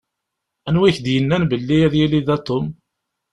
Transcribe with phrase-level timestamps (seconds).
[0.67, 2.65] Anwa i ak-d-yennan belli ad yili da Tom?